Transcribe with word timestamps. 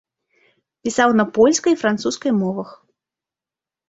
Пісаў 0.85 1.09
на 1.19 1.25
польскай 1.35 1.71
і 1.77 1.77
французскай 1.81 2.31
мовах. 2.39 2.69